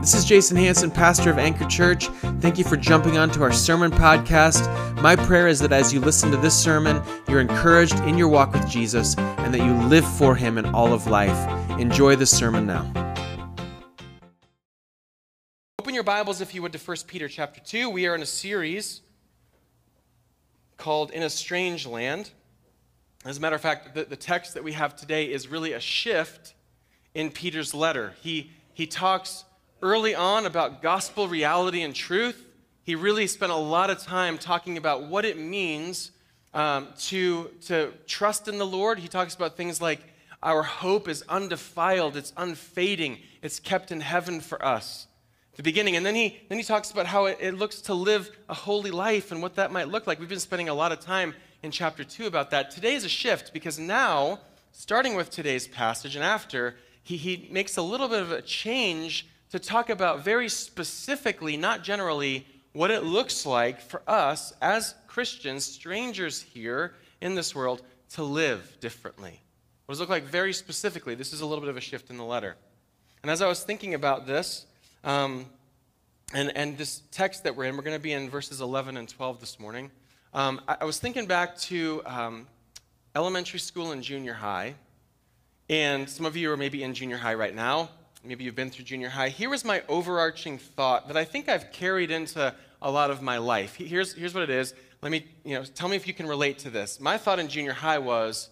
[0.00, 2.08] This is Jason Hansen, pastor of Anchor Church.
[2.40, 4.62] Thank you for jumping onto our sermon podcast.
[5.00, 8.52] My prayer is that as you listen to this sermon, you're encouraged in your walk
[8.52, 11.36] with Jesus and that you live for him in all of life.
[11.80, 12.84] Enjoy the sermon now.
[15.80, 17.88] Open your Bibles if you would to 1 Peter chapter 2.
[17.88, 19.00] We are in a series
[20.76, 22.30] called In a Strange Land.
[23.24, 25.80] As a matter of fact, the, the text that we have today is really a
[25.80, 26.54] shift
[27.14, 28.14] in Peter's letter.
[28.22, 29.45] He, he talks
[29.82, 32.44] early on about gospel reality and truth.
[32.82, 36.12] He really spent a lot of time talking about what it means
[36.54, 38.98] um, to, to trust in the Lord.
[38.98, 40.00] He talks about things like
[40.42, 45.06] our hope is undefiled, it's unfading, it's kept in heaven for us.
[45.56, 45.96] The beginning.
[45.96, 48.90] And then he, then he talks about how it, it looks to live a holy
[48.90, 50.20] life and what that might look like.
[50.20, 52.70] We've been spending a lot of time in chapter 2 about that.
[52.70, 54.40] Today is a shift because now,
[54.72, 59.26] starting with today's passage and after, he, he makes a little bit of a change
[59.50, 65.64] to talk about very specifically, not generally, what it looks like for us as Christians,
[65.64, 69.40] strangers here in this world, to live differently.
[69.86, 71.14] What does it look like very specifically?
[71.14, 72.56] This is a little bit of a shift in the letter.
[73.22, 74.66] And as I was thinking about this,
[75.04, 75.46] um,
[76.34, 79.08] and, and this text that we're in, we're going to be in verses 11 and
[79.08, 79.90] 12 this morning.
[80.34, 82.46] Um, I, I, was thinking back to um,
[83.14, 84.74] elementary school and junior high.
[85.68, 87.88] And some of you are maybe in junior high right now.
[88.26, 89.28] Maybe you've been through junior high.
[89.28, 93.38] Here was my overarching thought that I think I've carried into a lot of my
[93.38, 93.76] life.
[93.76, 94.74] Here's, here's what it is.
[95.00, 96.98] Let me, you know, tell me if you can relate to this.
[96.98, 98.48] My thought in junior high was,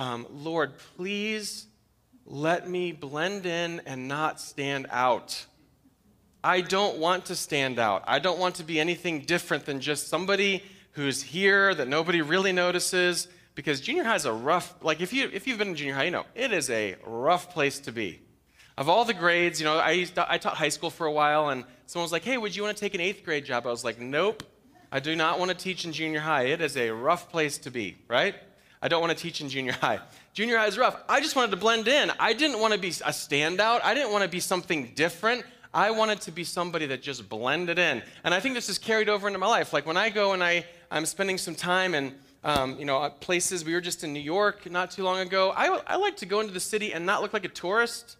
[0.00, 1.66] um, Lord, please
[2.26, 5.46] let me blend in and not stand out.
[6.42, 8.02] I don't want to stand out.
[8.08, 12.52] I don't want to be anything different than just somebody who's here that nobody really
[12.52, 15.94] notices because junior high is a rough like if you if you've been in junior
[15.94, 18.20] high, you know, it is a rough place to be.
[18.78, 21.50] Of all the grades, you know, I, to, I taught high school for a while,
[21.50, 23.66] and someone was like, hey, would you want to take an eighth grade job?
[23.66, 24.42] I was like, nope,
[24.90, 26.44] I do not want to teach in junior high.
[26.44, 28.34] It is a rough place to be, right?
[28.80, 30.00] I don't want to teach in junior high.
[30.32, 30.96] Junior high is rough.
[31.08, 32.10] I just wanted to blend in.
[32.18, 33.80] I didn't want to be a standout.
[33.84, 35.44] I didn't want to be something different.
[35.74, 38.02] I wanted to be somebody that just blended in.
[38.24, 39.72] And I think this is carried over into my life.
[39.72, 42.14] Like when I go and I, I'm spending some time in
[42.44, 45.52] um, you know, places, we were just in New York not too long ago.
[45.56, 48.16] I, I like to go into the city and not look like a tourist.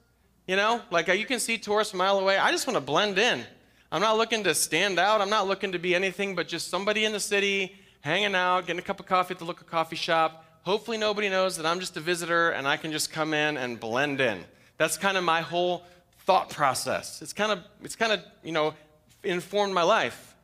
[0.46, 2.36] You know, like uh, you can see tourists a mile away.
[2.36, 3.44] I just want to blend in.
[3.92, 5.20] I'm not looking to stand out.
[5.20, 8.80] I'm not looking to be anything but just somebody in the city, hanging out, getting
[8.80, 10.44] a cup of coffee at the local coffee shop.
[10.62, 13.78] Hopefully, nobody knows that I'm just a visitor and I can just come in and
[13.78, 14.44] blend in.
[14.78, 15.84] That's kind of my whole
[16.20, 17.22] thought process.
[17.22, 18.74] It's kind of, it's kind of, you know,
[19.22, 20.34] informed my life.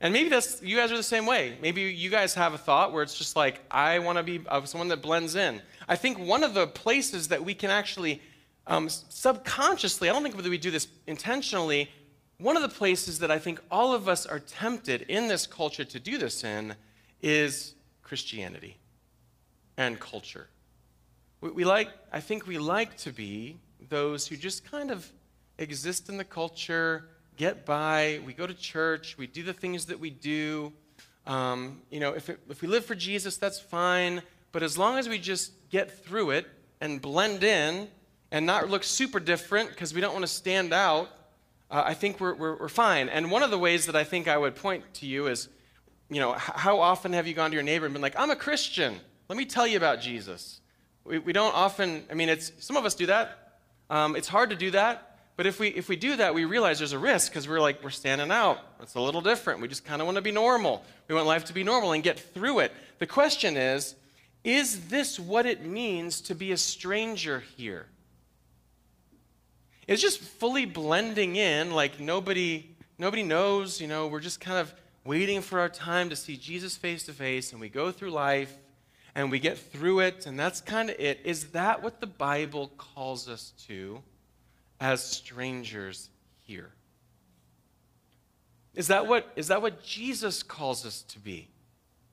[0.00, 1.56] And maybe that's, you guys are the same way.
[1.62, 4.68] Maybe you guys have a thought where it's just like, I want to be of
[4.68, 5.62] someone that blends in.
[5.88, 8.20] I think one of the places that we can actually
[8.66, 11.90] um, subconsciously, I don't think that we do this intentionally,
[12.38, 15.84] one of the places that I think all of us are tempted in this culture
[15.84, 16.74] to do this in
[17.22, 18.76] is Christianity
[19.76, 20.48] and culture.
[21.40, 23.56] We, we like, I think we like to be
[23.88, 25.10] those who just kind of
[25.58, 29.98] exist in the culture, get by, we go to church, we do the things that
[29.98, 30.72] we do.
[31.26, 34.22] Um, you know, if, it, if we live for Jesus, that's fine.
[34.52, 36.46] But as long as we just get through it
[36.80, 37.88] and blend in,
[38.36, 41.08] and not look super different because we don't want to stand out,
[41.70, 43.08] uh, I think we're, we're, we're, fine.
[43.08, 45.48] And one of the ways that I think I would point to you is,
[46.10, 48.36] you know, how often have you gone to your neighbor and been like, I'm a
[48.36, 49.00] Christian.
[49.30, 50.60] Let me tell you about Jesus.
[51.04, 53.58] We, we don't often, I mean, it's, some of us do that.
[53.88, 55.18] Um, it's hard to do that.
[55.36, 57.82] But if we, if we do that, we realize there's a risk because we're like,
[57.82, 58.58] we're standing out.
[58.82, 59.62] It's a little different.
[59.62, 60.84] We just kind of want to be normal.
[61.08, 62.72] We want life to be normal and get through it.
[62.98, 63.94] The question is,
[64.44, 67.86] is this what it means to be a stranger here?
[69.86, 74.74] It's just fully blending in, like nobody, nobody knows, you know, we're just kind of
[75.04, 78.52] waiting for our time to see Jesus face to face, and we go through life
[79.14, 81.20] and we get through it, and that's kind of it.
[81.24, 84.02] Is that what the Bible calls us to
[84.78, 86.10] as strangers
[86.42, 86.70] here?
[88.74, 91.48] Is that what, is that what Jesus calls us to be?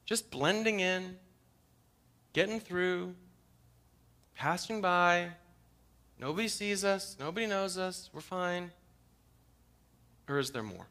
[0.06, 1.18] Just blending in,
[2.32, 3.16] getting through,
[4.36, 5.28] passing by,
[6.24, 8.72] Nobody sees us, nobody knows us, we're fine.
[10.30, 10.88] Or is there more?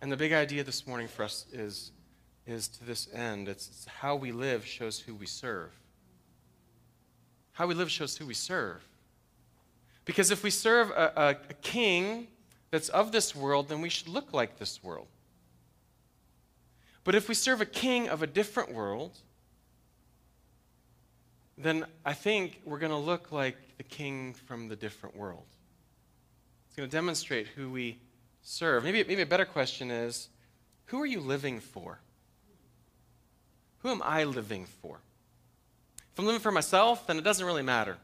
[0.00, 1.90] And the big idea this morning for us is,
[2.46, 5.72] is to this end it's, it's how we live shows who we serve.
[7.54, 8.86] How we live shows who we serve.
[10.04, 12.28] Because if we serve a, a, a king
[12.70, 15.08] that's of this world, then we should look like this world.
[17.02, 19.18] But if we serve a king of a different world,
[21.62, 25.46] then I think we're going to look like the king from the different world.
[26.66, 27.98] It's going to demonstrate who we
[28.42, 28.84] serve.
[28.84, 30.28] Maybe, maybe a better question is
[30.86, 32.00] who are you living for?
[33.78, 35.00] Who am I living for?
[36.12, 37.96] If I'm living for myself, then it doesn't really matter.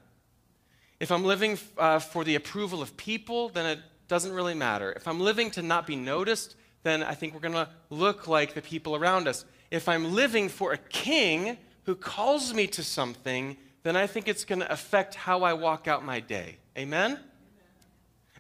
[1.00, 3.78] If I'm living uh, for the approval of people, then it
[4.08, 4.93] doesn't really matter.
[4.93, 8.55] If I'm living to not be noticed, then I think we're going to look like
[8.55, 9.44] the people around us.
[9.70, 11.58] If I'm living for a king
[11.88, 15.88] who calls me to something, then I think it's going to affect how I walk
[15.88, 16.58] out my day.
[16.76, 17.19] Amen?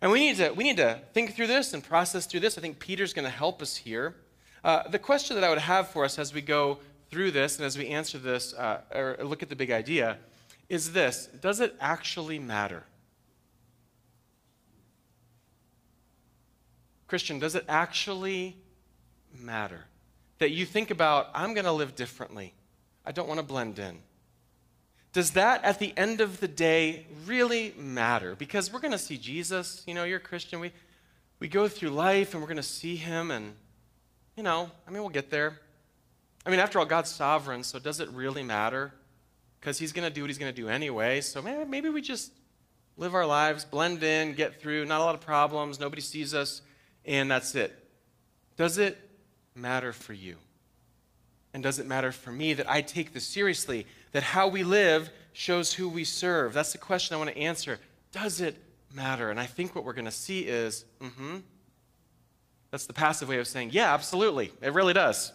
[0.02, 2.58] And we need, to, we need to think through this and process through this.
[2.58, 4.16] I think Peter's going to help us here.
[4.62, 6.80] Uh, the question that I would have for us as we go
[7.10, 10.18] through this and as we answer this uh, or look at the big idea
[10.68, 12.84] is this Does it actually matter?
[17.06, 18.58] Christian, does it actually
[19.32, 19.86] matter
[20.36, 22.52] that you think about, I'm going to live differently?
[23.08, 23.96] I don't want to blend in.
[25.14, 28.36] Does that at the end of the day really matter?
[28.36, 29.82] Because we're going to see Jesus.
[29.86, 30.60] You know, you're a Christian.
[30.60, 30.72] We,
[31.40, 33.54] we go through life and we're going to see him, and,
[34.36, 35.58] you know, I mean, we'll get there.
[36.44, 38.92] I mean, after all, God's sovereign, so does it really matter?
[39.58, 41.22] Because he's going to do what he's going to do anyway.
[41.22, 42.30] So maybe, maybe we just
[42.98, 46.60] live our lives, blend in, get through, not a lot of problems, nobody sees us,
[47.06, 47.74] and that's it.
[48.58, 48.98] Does it
[49.54, 50.36] matter for you?
[51.54, 53.86] And does it matter for me that I take this seriously?
[54.12, 56.52] That how we live shows who we serve?
[56.52, 57.78] That's the question I want to answer.
[58.12, 58.56] Does it
[58.94, 59.30] matter?
[59.30, 61.36] And I think what we're going to see is, mm hmm.
[62.70, 64.52] That's the passive way of saying, yeah, absolutely.
[64.60, 65.32] It really does.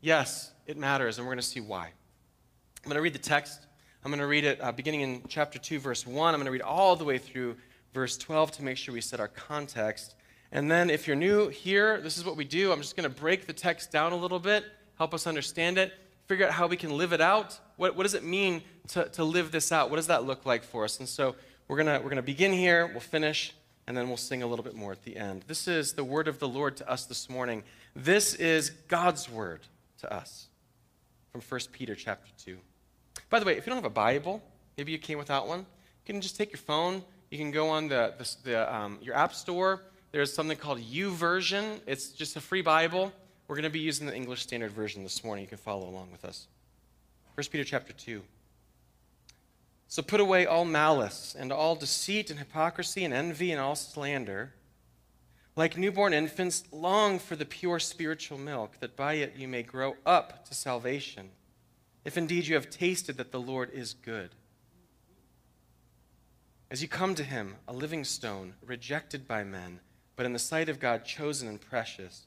[0.00, 1.86] Yes, it matters, and we're going to see why.
[1.86, 3.66] I'm going to read the text.
[4.04, 6.34] I'm going to read it uh, beginning in chapter 2, verse 1.
[6.34, 7.56] I'm going to read all the way through
[7.94, 10.14] verse 12 to make sure we set our context.
[10.50, 12.72] And then, if you're new here, this is what we do.
[12.72, 14.64] I'm just going to break the text down a little bit
[14.98, 15.92] help us understand it,
[16.26, 17.58] figure out how we can live it out.
[17.76, 19.90] What, what does it mean to, to live this out?
[19.90, 20.98] What does that look like for us?
[20.98, 21.36] And so
[21.68, 23.54] we're going we're going to begin here, we'll finish,
[23.86, 25.44] and then we'll sing a little bit more at the end.
[25.46, 27.62] This is the word of the Lord to us this morning.
[27.94, 29.60] This is God's word
[30.00, 30.48] to us
[31.32, 32.58] from 1 Peter chapter 2.
[33.30, 34.42] By the way, if you don't have a Bible,
[34.76, 37.02] maybe you came without one, you can just take your phone.
[37.30, 39.82] You can go on the, the, the um, your app store.
[40.12, 41.80] There's something called YouVersion.
[41.86, 43.12] It's just a free Bible.
[43.48, 45.42] We're going to be using the English Standard Version this morning.
[45.42, 46.46] You can follow along with us.
[47.34, 48.22] 1 Peter chapter 2.
[49.88, 54.52] So put away all malice and all deceit and hypocrisy and envy and all slander.
[55.56, 59.96] Like newborn infants, long for the pure spiritual milk, that by it you may grow
[60.04, 61.30] up to salvation,
[62.04, 64.28] if indeed you have tasted that the Lord is good.
[66.70, 69.80] As you come to him, a living stone, rejected by men,
[70.16, 72.26] but in the sight of God chosen and precious,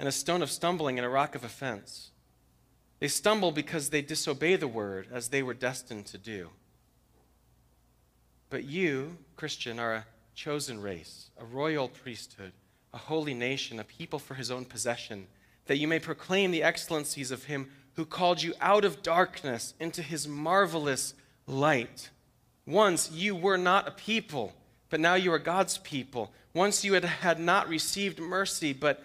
[0.00, 2.10] and a stone of stumbling and a rock of offense.
[3.00, 6.48] They stumble because they disobey the word as they were destined to do.
[8.48, 12.52] But you, Christian, are a chosen race, a royal priesthood,
[12.94, 15.26] a holy nation, a people for his own possession,
[15.66, 20.02] that you may proclaim the excellencies of him who called you out of darkness into
[20.02, 21.12] his marvelous
[21.46, 22.08] light.
[22.66, 24.54] Once you were not a people,
[24.88, 26.32] but now you are God's people.
[26.54, 29.04] Once you had, had not received mercy, but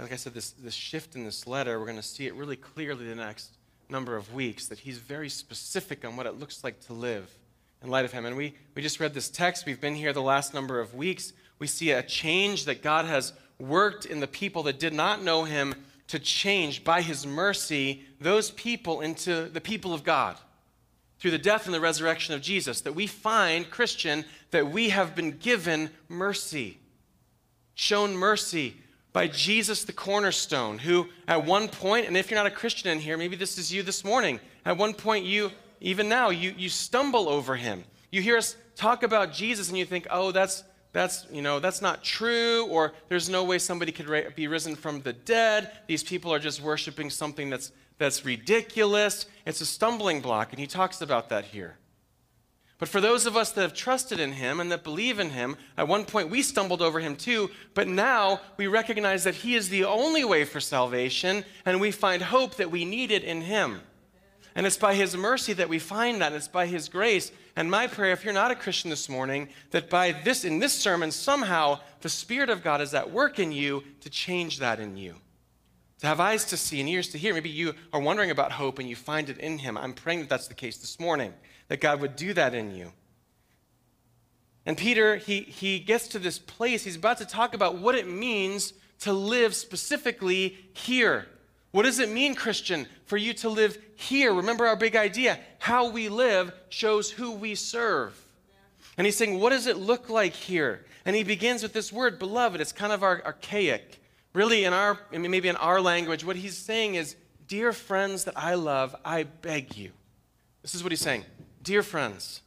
[0.00, 2.56] like I said, this, this shift in this letter, we're going to see it really
[2.56, 3.56] clearly the next
[3.88, 7.30] number of weeks, that he's very specific on what it looks like to live
[7.82, 8.26] in light of him.
[8.26, 9.66] And we, we just read this text.
[9.66, 11.32] We've been here the last number of weeks.
[11.58, 15.44] We see a change that God has worked in the people that did not know
[15.44, 15.74] him
[16.08, 20.36] to change by his mercy those people into the people of God
[21.18, 22.80] through the death and the resurrection of Jesus.
[22.82, 26.78] That we find, Christian, that we have been given mercy,
[27.74, 28.76] shown mercy
[29.18, 33.00] by Jesus the cornerstone, who at one point, and if you're not a Christian in
[33.00, 36.68] here, maybe this is you this morning, at one point you, even now, you, you
[36.68, 37.82] stumble over him.
[38.12, 41.82] You hear us talk about Jesus and you think, oh, that's, that's, you know, that's
[41.82, 45.72] not true, or there's no way somebody could ra- be risen from the dead.
[45.88, 49.26] These people are just worshiping something that's, that's ridiculous.
[49.44, 51.76] It's a stumbling block, and he talks about that here.
[52.78, 55.56] But for those of us that have trusted in him and that believe in him,
[55.76, 59.68] at one point we stumbled over him too, but now we recognize that he is
[59.68, 63.80] the only way for salvation, and we find hope that we need it in him.
[64.54, 66.32] And it's by his mercy that we find that.
[66.32, 67.30] It's by his grace.
[67.54, 70.72] And my prayer, if you're not a Christian this morning, that by this, in this
[70.72, 74.96] sermon, somehow the Spirit of God is at work in you to change that in
[74.96, 75.16] you.
[76.00, 77.34] To have eyes to see and ears to hear.
[77.34, 79.76] Maybe you are wondering about hope and you find it in him.
[79.76, 81.34] I'm praying that that's the case this morning
[81.68, 82.92] that God would do that in you.
[84.66, 88.06] And Peter, he, he gets to this place, he's about to talk about what it
[88.06, 91.26] means to live specifically here.
[91.70, 94.32] What does it mean, Christian, for you to live here?
[94.32, 98.18] Remember our big idea how we live shows who we serve.
[98.96, 100.84] And he's saying, What does it look like here?
[101.04, 102.60] And he begins with this word, beloved.
[102.60, 104.02] It's kind of archaic.
[104.32, 108.54] Really, in our, maybe in our language, what he's saying is, Dear friends that I
[108.54, 109.90] love, I beg you.
[110.60, 111.24] This is what he's saying.
[111.68, 112.40] Dear friends,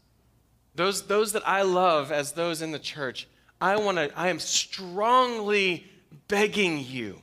[0.73, 3.27] those, those that I love as those in the church,
[3.61, 5.85] I want to, I am strongly
[6.27, 7.21] begging you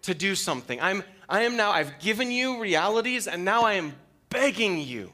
[0.00, 0.80] to do something.
[0.80, 3.92] I'm, I am now, I've given you realities, and now I am
[4.30, 5.12] begging you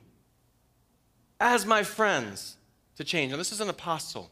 [1.41, 2.57] as my friends
[2.95, 3.33] to change.
[3.33, 4.31] Now, this is an apostle.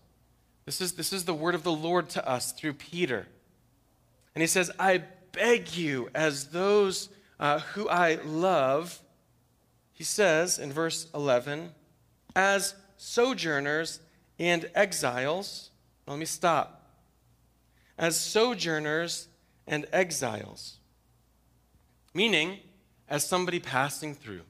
[0.65, 3.27] This is, this is the word of the Lord to us through Peter.
[4.37, 7.09] And he says, I beg you, as those
[7.41, 9.01] uh, who I love,
[9.95, 11.71] he says in verse 11,
[12.37, 14.01] as sojourners
[14.39, 15.71] and exiles,
[16.07, 16.91] let me stop.
[17.97, 19.29] As sojourners
[19.67, 20.79] and exiles,
[22.13, 22.59] meaning
[23.09, 24.43] as somebody passing through.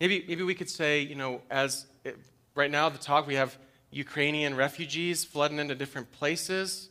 [0.00, 2.16] Maybe, maybe we could say, you know, as it,
[2.54, 3.58] right now, the talk, we have
[3.90, 6.88] Ukrainian refugees flooding into different places.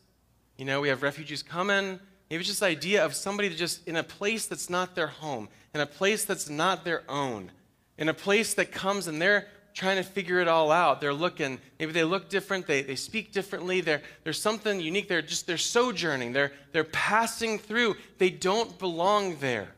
[0.58, 2.00] You know, we have refugees coming.
[2.30, 5.50] Maybe it's just the idea of somebody just in a place that's not their home,
[5.74, 7.52] in a place that's not their own,
[7.98, 11.00] in a place that comes and they're trying to figure it all out.
[11.00, 15.08] They're looking, maybe they look different, they, they speak differently, they're, there's something unique.
[15.08, 17.96] They're just, they're sojourning, they're, they're passing through.
[18.18, 19.70] They don't belong there.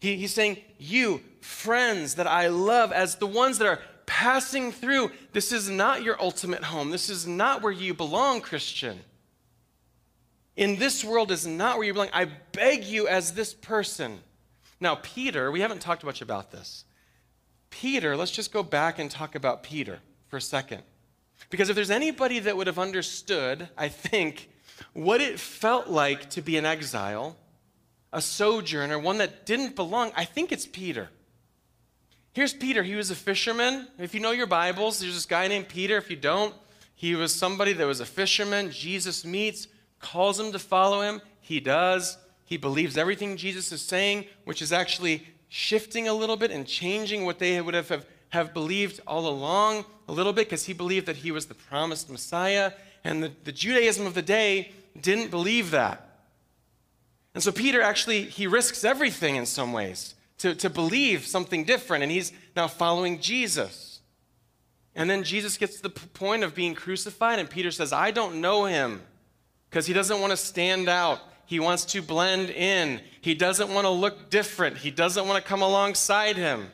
[0.00, 5.10] He, he's saying, You, friends that I love, as the ones that are passing through,
[5.32, 6.90] this is not your ultimate home.
[6.90, 9.00] This is not where you belong, Christian.
[10.56, 12.10] In this world is not where you belong.
[12.12, 14.20] I beg you, as this person.
[14.80, 16.84] Now, Peter, we haven't talked much about this.
[17.70, 20.82] Peter, let's just go back and talk about Peter for a second.
[21.50, 24.48] Because if there's anybody that would have understood, I think,
[24.92, 27.36] what it felt like to be an exile,
[28.12, 31.10] a sojourner, one that didn't belong, I think it's Peter.
[32.32, 32.82] Here's Peter.
[32.82, 33.88] He was a fisherman.
[33.98, 35.96] If you know your Bibles, there's this guy named Peter.
[35.96, 36.54] If you don't,
[36.94, 38.70] he was somebody that was a fisherman.
[38.70, 39.68] Jesus meets,
[40.04, 41.20] calls him to follow him.
[41.40, 42.18] He does.
[42.44, 47.24] He believes everything Jesus is saying, which is actually shifting a little bit and changing
[47.24, 51.06] what they would have, have, have believed all along a little bit because he believed
[51.06, 52.72] that he was the promised Messiah.
[53.02, 56.06] And the, the Judaism of the day didn't believe that.
[57.32, 62.02] And so Peter actually, he risks everything in some ways to, to believe something different.
[62.02, 64.00] And he's now following Jesus.
[64.94, 68.40] And then Jesus gets to the point of being crucified, and Peter says, I don't
[68.40, 69.02] know him
[69.74, 71.18] because he doesn't want to stand out.
[71.46, 73.00] He wants to blend in.
[73.20, 74.76] He doesn't want to look different.
[74.76, 76.70] He doesn't want to come alongside him.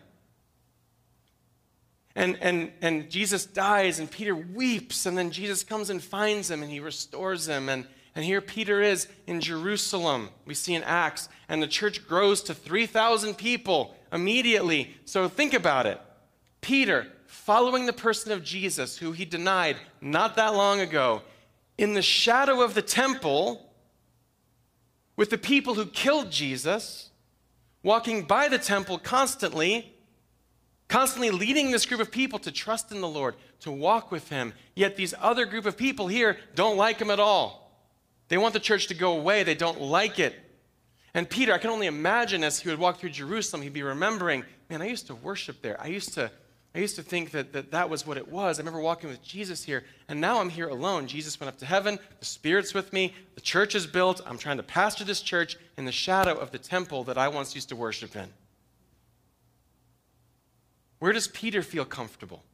[2.14, 6.62] And, and, and Jesus dies, and Peter weeps, and then Jesus comes and finds him,
[6.62, 7.70] and he restores him.
[7.70, 12.42] And, and here Peter is in Jerusalem, we see in Acts, and the church grows
[12.42, 14.94] to 3,000 people immediately.
[15.06, 15.98] So think about it.
[16.60, 21.22] Peter, following the person of Jesus, who he denied not that long ago,
[21.80, 23.72] in the shadow of the temple
[25.16, 27.08] with the people who killed Jesus,
[27.82, 29.94] walking by the temple constantly,
[30.88, 34.52] constantly leading this group of people to trust in the Lord, to walk with Him.
[34.74, 37.74] Yet these other group of people here don't like Him at all.
[38.28, 40.34] They want the church to go away, they don't like it.
[41.14, 44.44] And Peter, I can only imagine as he would walk through Jerusalem, he'd be remembering,
[44.68, 45.80] man, I used to worship there.
[45.80, 46.30] I used to
[46.74, 48.58] I used to think that, that that was what it was.
[48.58, 51.08] I remember walking with Jesus here, and now I'm here alone.
[51.08, 54.20] Jesus went up to heaven, the Spirit's with me, the church is built.
[54.24, 57.56] I'm trying to pastor this church in the shadow of the temple that I once
[57.56, 58.28] used to worship in.
[61.00, 62.44] Where does Peter feel comfortable?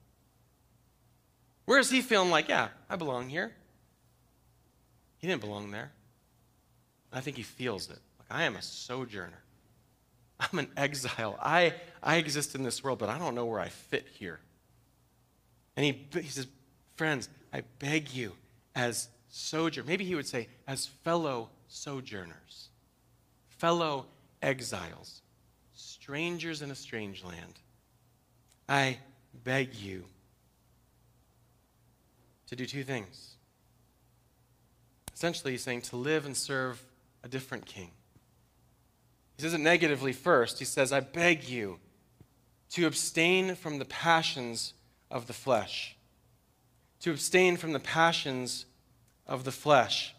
[1.66, 3.52] Where is he feeling like, yeah, I belong here?
[5.18, 5.92] He didn't belong there.
[7.12, 7.98] I think he feels it.
[8.18, 9.42] Like, I am a sojourner.
[10.40, 11.38] I'm an exile.
[11.40, 14.40] I, I exist in this world, but I don't know where I fit here.
[15.76, 16.46] And he, he says,
[16.96, 18.32] Friends, I beg you,
[18.74, 22.68] as sojourners, maybe he would say, as fellow sojourners,
[23.48, 24.06] fellow
[24.42, 25.20] exiles,
[25.74, 27.60] strangers in a strange land,
[28.68, 28.98] I
[29.44, 30.04] beg you
[32.48, 33.34] to do two things.
[35.14, 36.82] Essentially, he's saying to live and serve
[37.22, 37.90] a different king.
[39.36, 40.58] He says it negatively first.
[40.58, 41.78] He says, I beg you
[42.70, 44.72] to abstain from the passions
[45.10, 45.96] of the flesh.
[47.00, 48.66] To abstain from the passions
[49.26, 50.14] of the flesh.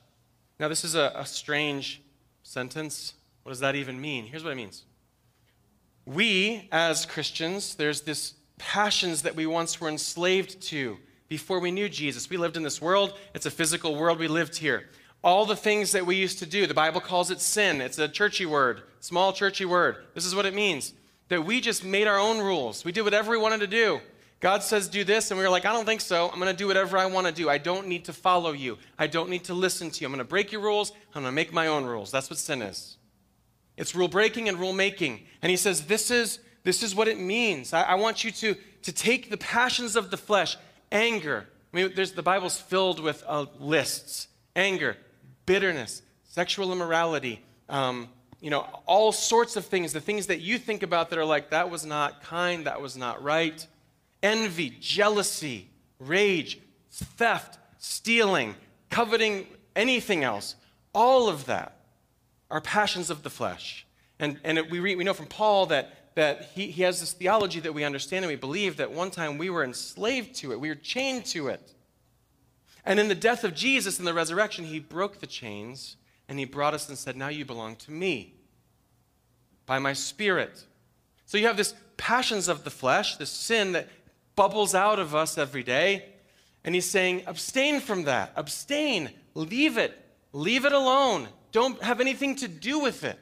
[0.60, 2.02] Now, this is a, a strange
[2.44, 3.14] sentence.
[3.44, 4.26] What does that even mean?
[4.26, 4.84] Here's what it means.
[6.06, 10.98] We, as Christians, there's this passions that we once were enslaved to
[11.28, 12.30] before we knew Jesus.
[12.30, 14.90] We lived in this world, it's a physical world, we lived here.
[15.24, 17.82] All the things that we used to do, the Bible calls it sin.
[17.82, 19.98] It's a churchy word, small churchy word.
[20.14, 20.94] This is what it means
[21.30, 22.86] that we just made our own rules.
[22.86, 24.00] We did whatever we wanted to do.
[24.40, 26.30] God says, do this, and we were like, I don't think so.
[26.30, 27.50] I'm going to do whatever I want to do.
[27.50, 28.78] I don't need to follow you.
[28.98, 30.06] I don't need to listen to you.
[30.06, 30.92] I'm going to break your rules.
[31.14, 32.12] I'm going to make my own rules.
[32.12, 32.98] That's what sin is.
[33.78, 35.26] It's rule breaking and rule making.
[35.42, 37.74] And he says, this is, this is what it means.
[37.74, 40.56] I, I want you to, to take the passions of the flesh,
[40.92, 41.48] anger.
[41.74, 44.98] I mean, there's, the Bible's filled with uh, lists anger,
[45.48, 50.84] bitterness, sexual immorality, um, you know, all sorts of things, the things that you think
[50.84, 53.66] about that are like, that was not kind, that was not right.
[54.22, 56.60] Envy, jealousy, rage,
[56.92, 58.54] theft, stealing,
[58.92, 60.56] coveting anything else.
[60.94, 61.78] All of that
[62.52, 63.88] are passions of the flesh.
[64.20, 67.60] And, and it, we, we know from Paul that, that he, he has this theology
[67.62, 70.70] that we understand and we believe that one time we were enslaved to it, we
[70.70, 71.74] were chained to it.
[72.88, 75.98] And in the death of Jesus and the resurrection, he broke the chains
[76.30, 78.34] and he brought us and said, Now you belong to me
[79.66, 80.64] by my spirit.
[81.26, 83.90] So you have this passions of the flesh, this sin that
[84.38, 86.06] bubbles out of us every day.
[86.64, 88.32] And he's saying, abstain from that.
[88.38, 89.10] Abstain.
[89.36, 89.94] Leave it.
[90.32, 91.28] Leave it alone.
[91.52, 93.20] Don't have anything to do with it.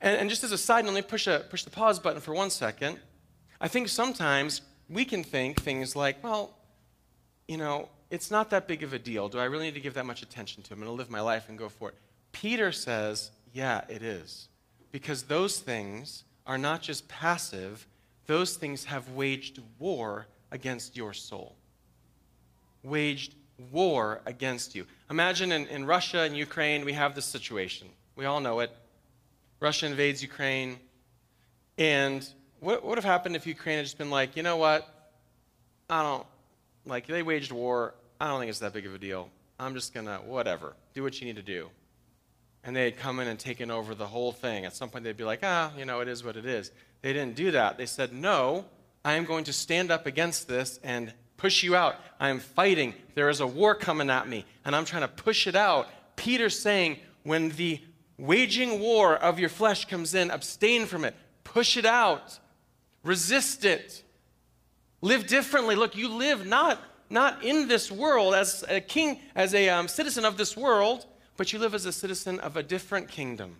[0.00, 2.20] And, and just as a side note, let me push, a, push the pause button
[2.20, 3.00] for one second.
[3.60, 6.57] I think sometimes we can think things like, well,
[7.48, 9.28] you know, it's not that big of a deal.
[9.28, 10.74] Do I really need to give that much attention to it?
[10.74, 11.94] I'm going to live my life and go for it.
[12.30, 14.48] Peter says, yeah, it is.
[14.92, 17.86] Because those things are not just passive,
[18.26, 21.56] those things have waged war against your soul.
[22.82, 23.34] Waged
[23.72, 24.86] war against you.
[25.10, 27.88] Imagine in, in Russia and Ukraine, we have this situation.
[28.14, 28.70] We all know it.
[29.60, 30.78] Russia invades Ukraine.
[31.76, 32.26] And
[32.60, 34.88] what would have happened if Ukraine had just been like, you know what?
[35.90, 36.26] I don't,
[36.88, 37.94] like, they waged war.
[38.20, 39.30] I don't think it's that big of a deal.
[39.60, 41.68] I'm just going to, whatever, do what you need to do.
[42.64, 44.64] And they had come in and taken over the whole thing.
[44.64, 46.70] At some point, they'd be like, ah, you know, it is what it is.
[47.02, 47.78] They didn't do that.
[47.78, 48.64] They said, no,
[49.04, 51.96] I am going to stand up against this and push you out.
[52.18, 52.94] I am fighting.
[53.14, 55.88] There is a war coming at me, and I'm trying to push it out.
[56.16, 57.80] Peter's saying, when the
[58.18, 62.38] waging war of your flesh comes in, abstain from it, push it out,
[63.04, 64.02] resist it.
[65.00, 65.74] Live differently.
[65.74, 70.24] Look, you live not, not in this world as a king, as a um, citizen
[70.24, 71.06] of this world,
[71.36, 73.56] but you live as a citizen of a different kingdom.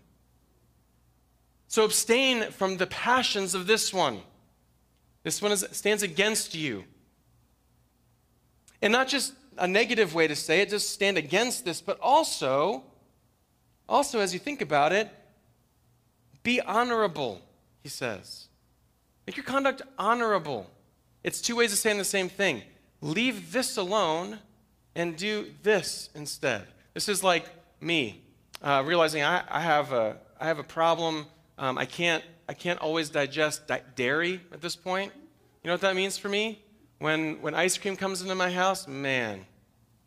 [1.69, 4.21] So abstain from the passions of this one.
[5.23, 6.85] This one is, stands against you.
[8.81, 12.85] And not just a negative way to say it, just stand against this, but also,
[13.89, 15.11] also as you think about it,
[16.43, 17.43] be honorable,
[17.83, 18.47] he says.
[19.27, 20.71] Make your conduct honorable.
[21.29, 22.63] It's two ways of saying the same thing.
[23.03, 24.39] Leave this alone
[24.95, 26.67] and do this instead.
[26.95, 27.45] This is like
[27.83, 28.23] me
[28.63, 31.27] uh, realizing I, I, have a, I have a problem.
[31.59, 35.13] Um, I, can't, I can't always digest di- dairy at this point.
[35.63, 36.63] You know what that means for me?
[36.99, 39.45] When, when ice cream comes into my house, man,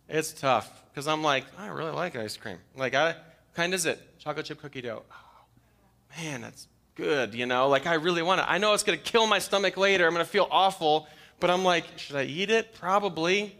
[0.09, 2.57] it's tough because I'm like, I really like ice cream.
[2.75, 4.17] Like, I, what kind is it?
[4.17, 5.03] Chocolate chip cookie dough.
[5.11, 7.67] Oh, man, that's good, you know?
[7.67, 8.45] Like, I really want it.
[8.47, 10.05] I know it's going to kill my stomach later.
[10.07, 11.07] I'm going to feel awful,
[11.39, 12.73] but I'm like, should I eat it?
[12.73, 13.55] Probably.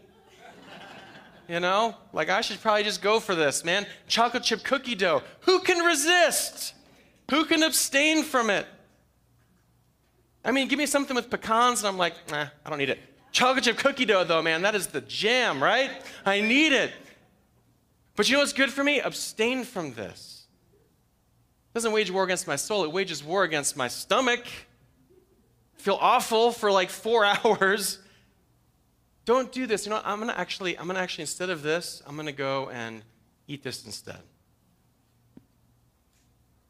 [1.48, 1.96] You know?
[2.12, 3.86] Like, I should probably just go for this, man.
[4.06, 5.22] Chocolate chip cookie dough.
[5.40, 6.74] Who can resist?
[7.30, 8.66] Who can abstain from it?
[10.44, 12.98] I mean, give me something with pecans, and I'm like, nah, I don't need it.
[13.30, 15.90] Chocolate chip cookie dough, though, man, that is the jam, right?
[16.26, 16.92] I need it.
[18.16, 19.00] But you know what's good for me?
[19.00, 20.41] Abstain from this.
[21.72, 24.44] It doesn't wage war against my soul, it wages war against my stomach.
[24.44, 27.98] I feel awful for like four hours.
[29.24, 29.86] Don't do this.
[29.86, 33.02] You know, I'm gonna actually, I'm gonna actually, instead of this, I'm gonna go and
[33.48, 34.20] eat this instead.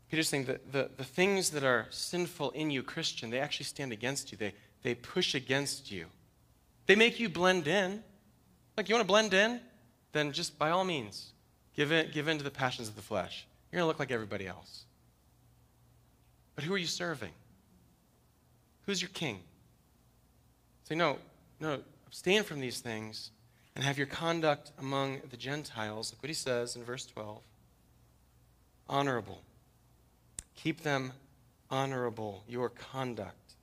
[0.09, 3.93] Peter's saying that the, the things that are sinful in you, Christian, they actually stand
[3.93, 4.39] against you.
[4.39, 6.05] They, they push against you.
[6.87, 8.05] They make you blend in.
[8.77, 9.61] Like, you want to blend in?
[10.13, 11.33] Then just by all means,
[11.75, 13.47] give in, give in to the passions of the flesh.
[13.71, 14.85] You're going to look like everybody else.
[16.63, 17.33] But who are you serving?
[18.87, 19.41] Who's your king?
[20.85, 21.19] Say, no,
[21.59, 23.33] no, abstain from these things
[23.75, 27.41] and have your conduct among the Gentiles, look what he says in verse 12,
[28.89, 29.43] honorable.
[30.55, 31.11] Keep them
[31.69, 33.55] honorable, your conduct.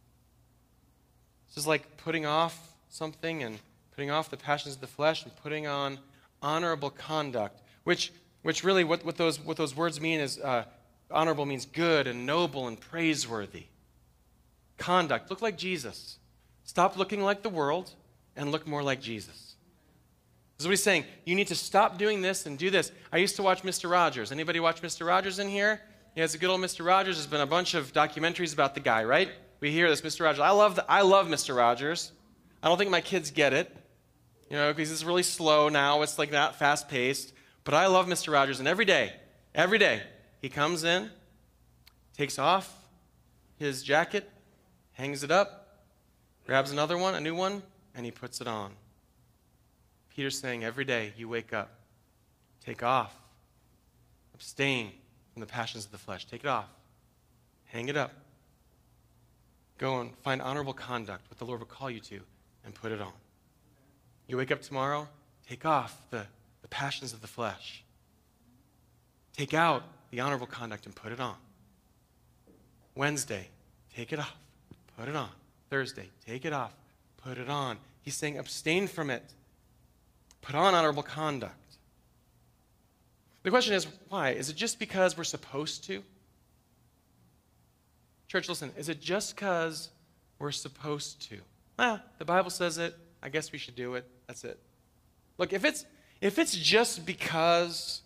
[1.47, 3.59] This is like putting off something and
[3.95, 5.99] putting off the passions of the flesh and putting on
[6.41, 10.65] honorable conduct, which, which really what, what, those, what those words mean is uh,
[11.11, 13.65] honorable means good and noble and praiseworthy.
[14.77, 16.17] Conduct, look like Jesus.
[16.63, 17.91] Stop looking like the world
[18.35, 19.55] and look more like Jesus.
[20.57, 21.05] This is what he's saying.
[21.25, 22.91] You need to stop doing this and do this.
[23.11, 23.89] I used to watch Mr.
[23.89, 24.31] Rogers.
[24.31, 25.07] Anybody watch Mr.
[25.07, 25.81] Rogers in here?
[26.15, 26.85] Yeah, it's a good old Mr.
[26.85, 27.15] Rogers.
[27.15, 29.29] There's been a bunch of documentaries about the guy, right?
[29.61, 30.25] We hear this, Mr.
[30.25, 30.41] Rogers.
[30.41, 31.55] I love, the, I love Mr.
[31.55, 32.11] Rogers.
[32.61, 33.73] I don't think my kids get it,
[34.49, 36.01] you know, because it's really slow now.
[36.01, 37.33] It's like not fast paced.
[37.63, 38.33] But I love Mr.
[38.33, 39.13] Rogers, and every day,
[39.53, 40.01] every day,
[40.41, 41.09] he comes in,
[42.15, 42.73] takes off
[43.57, 44.29] his jacket,
[44.93, 45.83] hangs it up,
[46.45, 47.61] grabs another one, a new one,
[47.93, 48.71] and he puts it on.
[50.15, 51.69] Peter's saying every day you wake up,
[52.65, 53.15] take off,
[54.33, 54.91] abstain
[55.33, 56.25] from the passions of the flesh.
[56.25, 56.69] Take it off,
[57.65, 58.11] hang it up.
[59.77, 62.19] Go and find honorable conduct, what the Lord will call you to,
[62.65, 63.13] and put it on.
[64.27, 65.07] You wake up tomorrow,
[65.47, 66.25] take off the,
[66.61, 67.83] the passions of the flesh.
[69.35, 71.35] Take out the honorable conduct and put it on.
[72.95, 73.47] Wednesday,
[73.95, 74.35] take it off,
[74.97, 75.29] put it on.
[75.69, 76.73] Thursday, take it off,
[77.17, 77.77] put it on.
[78.01, 79.23] He's saying abstain from it.
[80.41, 81.53] Put on honorable conduct.
[83.43, 84.31] The question is, why?
[84.31, 86.03] Is it just because we're supposed to?
[88.27, 89.89] Church, listen, is it just because
[90.37, 91.39] we're supposed to?
[91.77, 92.95] Ah, the Bible says it.
[93.21, 94.05] I guess we should do it.
[94.27, 94.59] That's it.
[95.37, 95.85] Look, if it's
[96.21, 98.01] if it's just because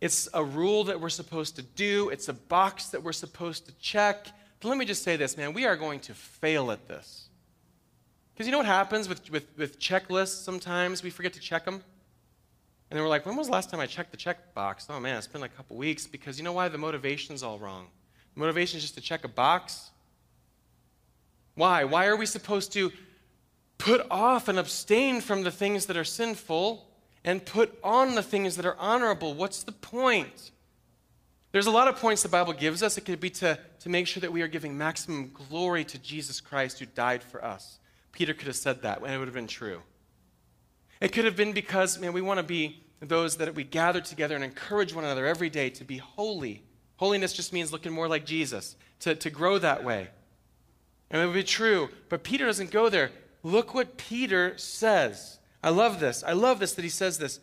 [0.00, 3.72] it's a rule that we're supposed to do, it's a box that we're supposed to
[3.78, 4.26] check,
[4.60, 7.28] then let me just say this, man, we are going to fail at this.
[8.34, 11.02] Because you know what happens with, with, with checklists sometimes?
[11.02, 11.82] We forget to check them.
[12.90, 14.86] And then we're like, when was the last time I checked the check box?
[14.88, 16.68] Oh man, it's been like a couple weeks because you know why?
[16.68, 17.86] The motivation's all wrong.
[18.34, 19.90] The motivation is just to check a box.
[21.54, 21.84] Why?
[21.84, 22.92] Why are we supposed to
[23.78, 26.86] put off and abstain from the things that are sinful
[27.26, 29.34] and put on the things that are honorable?
[29.34, 30.52] What's the point?
[31.52, 32.96] There's a lot of points the Bible gives us.
[32.96, 36.40] It could be to, to make sure that we are giving maximum glory to Jesus
[36.40, 37.80] Christ who died for us.
[38.12, 39.82] Peter could have said that, and it would have been true.
[41.00, 44.34] It could have been because, man, we want to be those that we gather together
[44.34, 46.62] and encourage one another every day to be holy.
[46.96, 50.08] Holiness just means looking more like Jesus, to, to grow that way.
[51.10, 51.90] And it would be true.
[52.08, 53.10] But Peter doesn't go there.
[53.42, 55.35] Look what Peter says.
[55.66, 56.22] I love this.
[56.24, 57.40] I love this that he says this.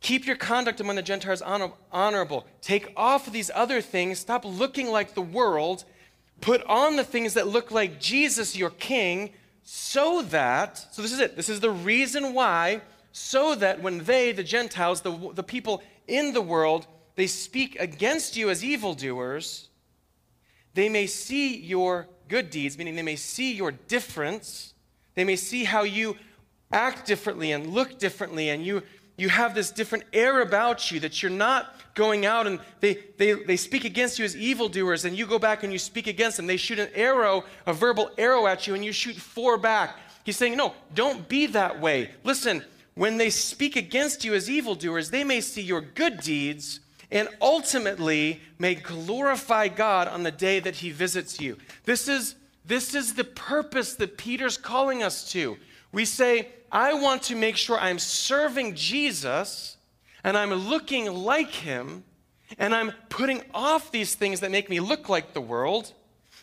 [0.00, 2.46] Keep your conduct among the Gentiles honor- honorable.
[2.62, 4.18] Take off these other things.
[4.18, 5.84] Stop looking like the world.
[6.40, 11.20] Put on the things that look like Jesus, your King so that, so this is
[11.20, 12.80] it, this is the reason why,
[13.12, 18.36] so that when they, the Gentiles, the, the people in the world, they speak against
[18.36, 19.68] you as evildoers,
[20.74, 24.74] they may see your good deeds, meaning they may see your difference,
[25.14, 26.16] they may see how you
[26.72, 28.82] act differently and look differently, and you,
[29.16, 33.32] you have this different air about you that you're not going out and they, they,
[33.32, 36.46] they speak against you as evildoers, and you go back and you speak against them.
[36.46, 39.96] They shoot an arrow, a verbal arrow at you, and you shoot four back.
[40.24, 42.10] He's saying, No, don't be that way.
[42.24, 46.80] Listen, when they speak against you as evildoers, they may see your good deeds
[47.10, 51.58] and ultimately may glorify God on the day that he visits you.
[51.84, 55.58] This is, this is the purpose that Peter's calling us to.
[55.92, 59.76] We say, I want to make sure I'm serving Jesus
[60.24, 62.04] and I'm looking like him,
[62.58, 65.92] and I'm putting off these things that make me look like the world.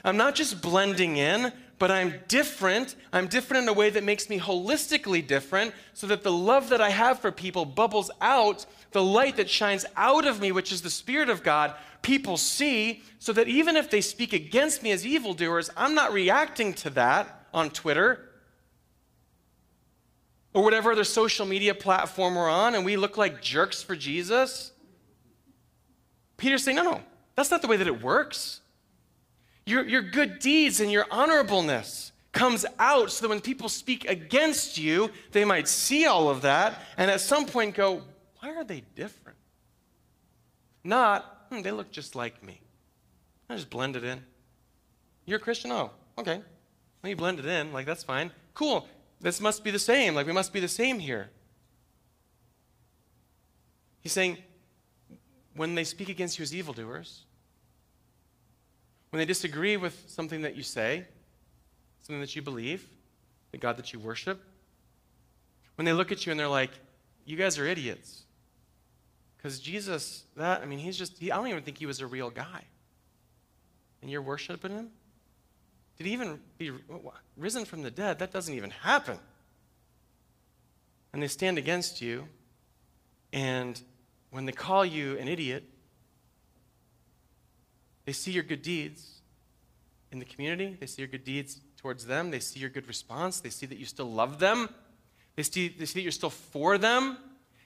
[0.03, 2.95] I'm not just blending in, but I'm different.
[3.13, 6.81] I'm different in a way that makes me holistically different so that the love that
[6.81, 10.81] I have for people bubbles out, the light that shines out of me, which is
[10.81, 15.05] the Spirit of God, people see, so that even if they speak against me as
[15.05, 18.28] evildoers, I'm not reacting to that on Twitter
[20.53, 24.71] or whatever other social media platform we're on and we look like jerks for Jesus?
[26.37, 27.01] Peter's saying, no, no,
[27.35, 28.61] that's not the way that it works.
[29.65, 34.77] Your, your good deeds and your honorableness comes out so that when people speak against
[34.77, 38.01] you, they might see all of that and at some point go,
[38.39, 39.37] why are they different?
[40.83, 42.61] Not, hmm, they look just like me.
[43.49, 44.23] I just blend it in.
[45.25, 45.71] You're a Christian?
[45.71, 46.41] Oh, okay.
[47.01, 47.73] Well, you blend it in.
[47.73, 48.31] Like, that's fine.
[48.53, 48.87] Cool.
[49.21, 50.15] This must be the same.
[50.15, 51.29] Like, we must be the same here.
[54.01, 54.37] He's saying,
[55.55, 57.25] when they speak against you as evildoers,
[59.09, 61.05] when they disagree with something that you say,
[62.01, 62.87] something that you believe,
[63.51, 64.41] the God that you worship,
[65.75, 66.71] when they look at you and they're like,
[67.25, 68.23] you guys are idiots.
[69.37, 72.07] Because Jesus, that, I mean, he's just, he, I don't even think he was a
[72.07, 72.63] real guy.
[74.01, 74.89] And you're worshiping him?
[75.99, 76.71] Did he even be
[77.35, 78.19] risen from the dead?
[78.19, 79.19] That doesn't even happen.
[81.11, 82.25] And they stand against you,
[83.33, 83.79] and
[84.31, 85.65] when they call you an idiot,
[88.05, 89.19] they see your good deeds
[90.11, 93.41] in the community, they see your good deeds towards them, they see your good response,
[93.41, 94.69] they see that you still love them,
[95.35, 97.17] they see, they see that you're still for them,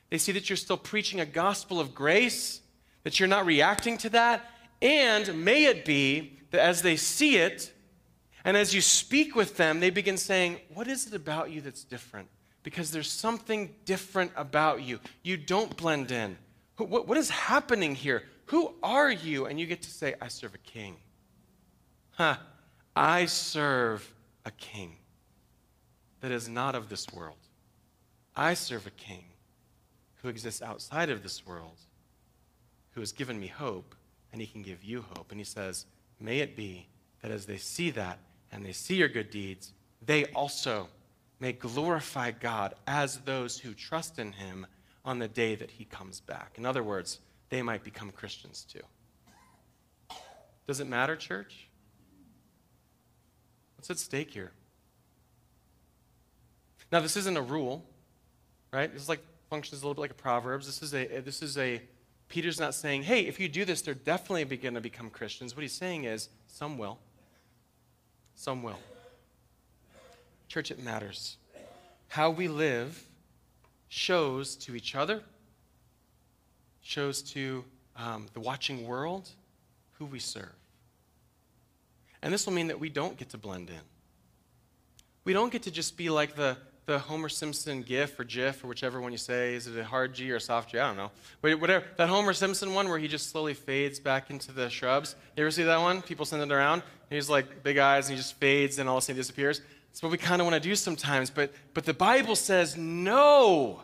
[0.10, 2.62] they see that you're still preaching a gospel of grace,
[3.04, 4.50] that you're not reacting to that,
[4.82, 7.72] and may it be that as they see it,
[8.46, 11.84] and as you speak with them, they begin saying, What is it about you that's
[11.84, 12.28] different?
[12.64, 15.00] Because there's something different about you.
[15.22, 16.38] You don't blend in.
[16.78, 18.24] What, what is happening here?
[18.48, 19.46] Who are you?
[19.46, 20.96] And you get to say, I serve a king.
[22.12, 22.38] Huh.
[22.96, 24.14] I serve
[24.46, 24.98] a king
[26.22, 27.38] that is not of this world.
[28.36, 29.26] I serve a king
[30.22, 31.80] who exists outside of this world,
[32.92, 33.96] who has given me hope,
[34.32, 35.32] and he can give you hope.
[35.32, 35.86] And he says,
[36.20, 36.88] May it be
[37.22, 38.20] that as they see that
[38.54, 39.74] and they see your good deeds,
[40.06, 40.88] they also
[41.40, 44.66] may glorify God as those who trust in him
[45.04, 46.54] on the day that he comes back.
[46.58, 50.16] In other words, they might become Christians too.
[50.68, 51.68] Does it matter, church?
[53.76, 54.52] What's at stake here?
[56.92, 57.84] Now, this isn't a rule,
[58.72, 58.92] right?
[58.94, 60.68] This is like functions a little bit like a Proverbs.
[60.68, 61.82] This is a this is a
[62.30, 65.56] Peter's not saying, hey, if you do this, they're definitely going to become Christians.
[65.56, 67.00] What he's saying is, some will.
[68.36, 68.80] Some will.
[70.48, 71.38] Church, it matters.
[72.08, 73.04] How we live
[73.90, 75.22] shows to each other,
[76.82, 77.64] shows to
[77.96, 79.30] um, the watching world
[79.94, 80.54] who we serve.
[82.22, 83.82] And this will mean that we don't get to blend in.
[85.26, 88.68] We don't get to just be like the, the Homer Simpson GIF or GIF or
[88.68, 89.56] whichever one you say.
[89.56, 90.80] Is it a hard G or a soft G?
[90.80, 91.12] I don't know.
[91.42, 91.86] But whatever.
[91.98, 95.16] That Homer Simpson one where he just slowly fades back into the shrubs.
[95.38, 96.02] You ever see that one?
[96.02, 96.84] People send it around.
[97.10, 99.62] He's like big eyes and he just fades and all of a sudden he disappears.
[99.90, 101.30] That's what we kind of want to do sometimes.
[101.30, 103.82] But, but the Bible says no.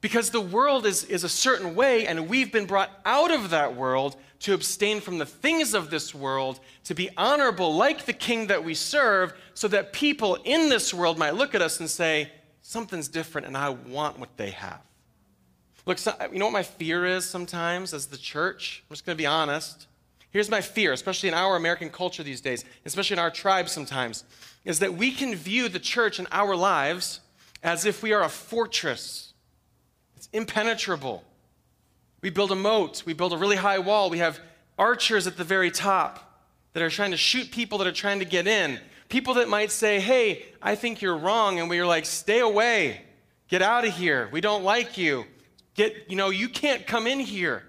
[0.00, 3.74] Because the world is, is a certain way, and we've been brought out of that
[3.74, 8.46] world to abstain from the things of this world, to be honorable like the king
[8.46, 12.30] that we serve, so that people in this world might look at us and say,
[12.62, 14.82] Something's different, and I want what they have.
[15.86, 18.84] Look, so, you know what my fear is sometimes as the church?
[18.88, 19.86] I'm just going to be honest.
[20.30, 24.24] Here's my fear, especially in our American culture these days, especially in our tribe sometimes,
[24.66, 27.20] is that we can view the church and our lives
[27.62, 29.27] as if we are a fortress.
[30.18, 31.22] It's impenetrable.
[32.22, 34.40] We build a moat, we build a really high wall, we have
[34.76, 38.24] archers at the very top that are trying to shoot people that are trying to
[38.24, 38.80] get in.
[39.08, 41.60] People that might say, Hey, I think you're wrong.
[41.60, 43.02] And we're like, Stay away.
[43.46, 44.28] Get out of here.
[44.32, 45.24] We don't like you.
[45.74, 47.62] Get, you know, you can't come in here.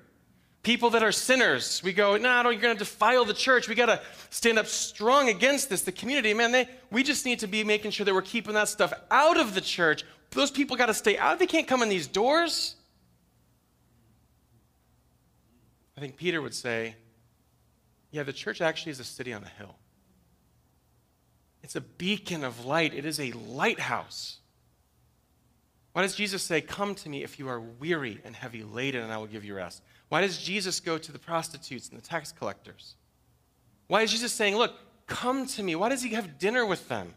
[0.64, 3.70] People that are sinners, we go, no, no, you're going to defile the church.
[3.70, 5.84] We got to stand up strong against this.
[5.84, 8.68] The community, man, they, we just need to be making sure that we're keeping that
[8.68, 10.04] stuff out of the church.
[10.32, 11.40] Those people got to stay out.
[11.40, 12.76] They can't come in these doors.
[15.98, 16.96] I think Peter would say,
[18.12, 19.76] yeah, the church actually is a city on a hill.
[21.62, 24.38] It's a beacon of light, it is a lighthouse.
[25.94, 29.12] Why does Jesus say, Come to me if you are weary and heavy laden, and
[29.12, 29.82] I will give you rest?
[30.08, 32.96] Why does Jesus go to the prostitutes and the tax collectors?
[33.88, 34.76] Why is Jesus saying, Look,
[35.08, 35.76] come to me?
[35.76, 37.14] Why does he have dinner with them?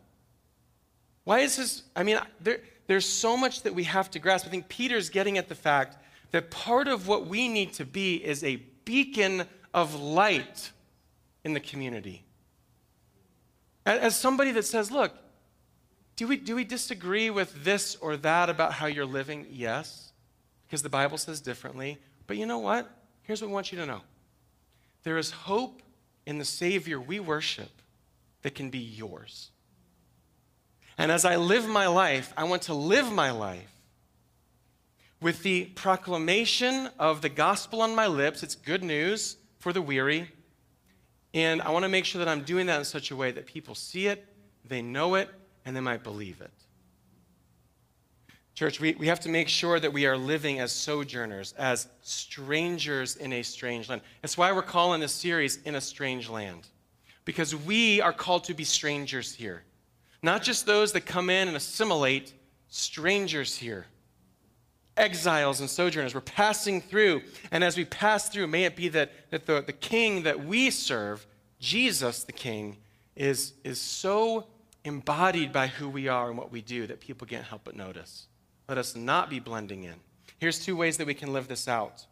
[1.25, 2.59] Why is his, I mean, there,
[2.93, 4.47] there's so much that we have to grasp.
[4.47, 5.97] I think Peter's getting at the fact
[6.31, 10.73] that part of what we need to be is a beacon of light
[11.43, 12.23] in the community.
[13.87, 15.17] As somebody that says, look,
[16.17, 19.47] do we, do we disagree with this or that about how you're living?
[19.51, 20.13] Yes,
[20.67, 21.97] because the Bible says differently.
[22.27, 22.91] But you know what?
[23.23, 24.03] Here's what we want you to know
[25.03, 25.81] there is hope
[26.27, 27.71] in the Savior we worship
[28.43, 29.52] that can be yours.
[31.03, 33.75] And as I live my life, I want to live my life
[35.21, 38.45] with the proclamation of the gospel on my lips.
[38.45, 40.31] It's good news for the weary.
[41.35, 43.47] And I want to make sure that I'm doing that in such a way that
[43.47, 44.25] people see it,
[44.65, 45.29] they know it,
[45.65, 46.53] and they might believe it.
[48.55, 53.17] Church, we, we have to make sure that we are living as sojourners, as strangers
[53.17, 54.03] in a strange land.
[54.21, 56.69] That's why we're calling this series In a Strange Land,
[57.25, 59.65] because we are called to be strangers here
[60.23, 62.33] Not just those that come in and assimilate,
[62.69, 63.87] strangers here,
[64.97, 66.15] exiles and sojourners.
[66.15, 67.23] We're passing through.
[67.51, 70.71] And as we pass through, may it be that, that the, the king that we
[70.71, 71.27] serve,
[71.59, 72.77] Jesus the king,
[73.17, 74.47] is, is so
[74.85, 78.27] embodied by who we are and what we do that people can't help but notice.
[78.69, 79.95] Let us not be blending in.
[80.39, 82.07] Here's two ways that we can live this out.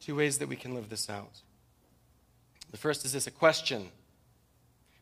[0.00, 1.40] Two ways that we can live this out.
[2.70, 3.90] The first is this a question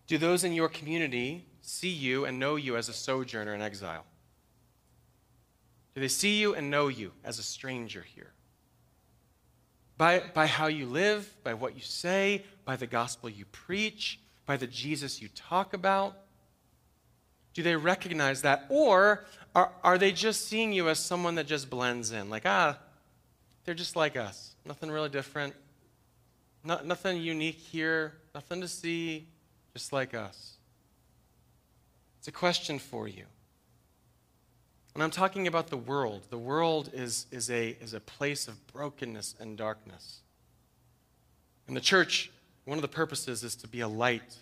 [0.07, 4.05] Do those in your community see you and know you as a sojourner in exile?
[5.95, 8.33] Do they see you and know you as a stranger here?
[9.99, 14.57] By, by how you live, by what you say, by the gospel you preach, by
[14.57, 16.17] the Jesus you talk about?
[17.55, 18.67] Do they recognize that?
[18.69, 22.29] Or are, are they just seeing you as someone that just blends in?
[22.29, 22.79] Like, ah,
[23.65, 24.55] they're just like us.
[24.67, 25.55] Nothing really different.
[26.63, 28.13] Not, nothing unique here.
[28.35, 29.27] Nothing to see.
[29.77, 30.57] Just like us.
[32.19, 33.25] It's a question for you.
[34.95, 36.29] And I'm talking about the world.
[36.31, 40.21] The world is, is, a, is a place of brokenness and darkness.
[41.69, 42.31] And the church,
[42.65, 44.39] one of the purposes is to be a light,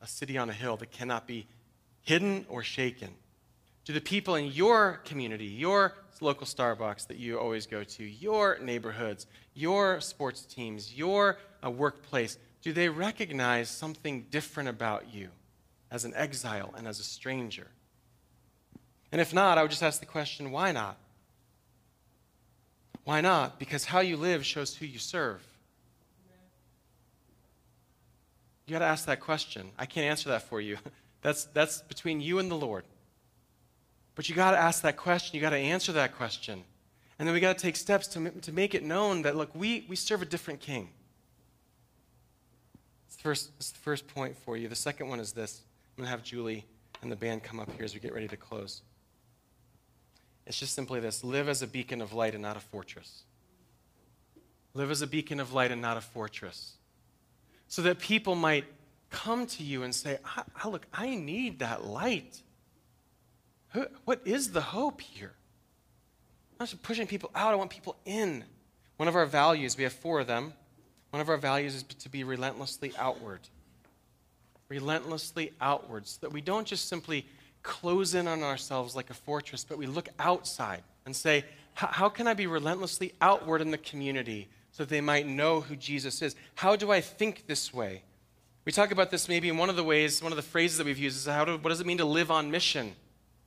[0.00, 1.48] a city on a hill that cannot be
[2.02, 3.10] hidden or shaken.
[3.86, 8.60] To the people in your community, your local Starbucks that you always go to, your
[8.60, 15.28] neighborhoods, your sports teams, your uh, workplace, do they recognize something different about you
[15.90, 17.68] as an exile and as a stranger?
[19.12, 20.98] And if not, I would just ask the question why not?
[23.04, 23.58] Why not?
[23.58, 25.40] Because how you live shows who you serve.
[28.66, 29.70] You got to ask that question.
[29.78, 30.76] I can't answer that for you.
[31.22, 32.84] That's, that's between you and the Lord.
[34.14, 35.34] But you got to ask that question.
[35.34, 36.62] You got to answer that question.
[37.18, 39.86] And then we got to take steps to, to make it known that, look, we,
[39.88, 40.90] we serve a different king.
[43.26, 44.68] First, it's the first point for you.
[44.68, 45.62] The second one is this.
[45.98, 46.64] I'm going to have Julie
[47.02, 48.82] and the band come up here as we get ready to close.
[50.46, 53.24] It's just simply this live as a beacon of light and not a fortress.
[54.74, 56.74] Live as a beacon of light and not a fortress.
[57.66, 58.64] So that people might
[59.10, 62.42] come to you and say, I, I Look, I need that light.
[64.04, 65.34] What is the hope here?
[66.52, 68.44] I'm not just pushing people out, I want people in.
[68.98, 70.52] One of our values, we have four of them.
[71.10, 73.40] One of our values is to be relentlessly outward.
[74.68, 77.26] Relentlessly outward, so that we don't just simply
[77.62, 82.26] close in on ourselves like a fortress, but we look outside and say, How can
[82.26, 86.34] I be relentlessly outward in the community so that they might know who Jesus is?
[86.56, 88.02] How do I think this way?
[88.64, 90.86] We talk about this maybe in one of the ways, one of the phrases that
[90.86, 92.88] we've used is how do, what does it mean to live on mission?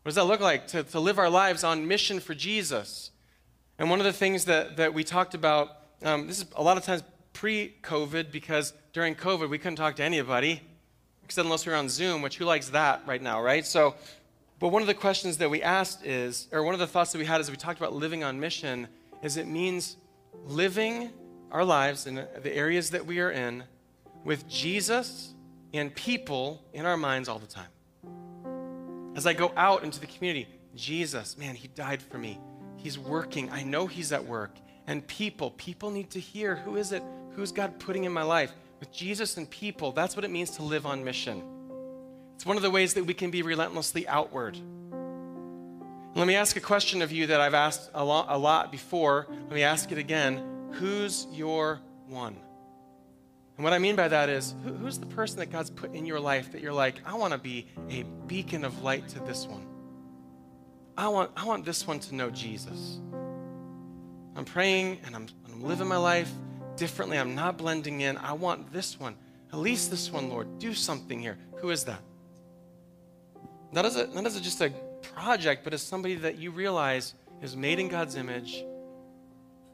[0.03, 0.67] What does that look like?
[0.67, 3.11] To, to live our lives on mission for Jesus.
[3.77, 5.69] And one of the things that, that we talked about,
[6.03, 7.03] um, this is a lot of times
[7.39, 10.61] pre COVID, because during COVID we couldn't talk to anybody
[11.23, 13.65] except unless we were on Zoom, which who likes that right now, right?
[13.65, 13.95] So,
[14.59, 17.17] but one of the questions that we asked is, or one of the thoughts that
[17.17, 18.89] we had as we talked about living on mission,
[19.23, 19.95] is it means
[20.47, 21.11] living
[21.49, 23.63] our lives in the areas that we are in
[24.25, 25.33] with Jesus
[25.73, 29.13] and people in our minds all the time.
[29.15, 32.37] As I go out into the community, Jesus, man, he died for me.
[32.75, 33.49] He's working.
[33.49, 34.57] I know he's at work.
[34.87, 37.03] And people, people need to hear who is it?
[37.39, 38.53] Who's God putting in my life?
[38.79, 41.43] with Jesus and people, that's what it means to live on mission.
[42.35, 44.57] It's one of the ways that we can be relentlessly outward.
[46.15, 49.27] Let me ask a question of you that I've asked a lot, a lot before.
[49.29, 50.71] Let me ask it again.
[50.73, 52.35] Who's your one?
[53.57, 56.05] And what I mean by that is, who, who's the person that God's put in
[56.05, 59.45] your life that you're like, I want to be a beacon of light to this
[59.45, 59.65] one?
[60.97, 62.99] I want, I want this one to know Jesus.
[64.35, 66.31] I'm praying and I'm, I'm living my life
[66.79, 67.19] differently.
[67.19, 68.17] I'm not blending in.
[68.17, 69.15] I want this one.
[69.51, 70.57] At least this one, Lord.
[70.57, 71.37] Do something here.
[71.57, 72.01] Who is that?
[73.71, 77.13] Not as, a, not as a, just a project, but as somebody that you realize
[77.41, 78.63] is made in God's image